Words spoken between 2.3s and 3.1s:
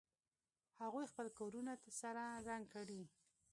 رنګ کړي